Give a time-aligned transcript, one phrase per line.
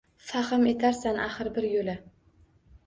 [0.29, 1.97] Fahm etarsan axir bir yo’la.